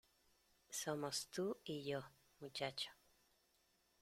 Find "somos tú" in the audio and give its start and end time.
0.71-1.57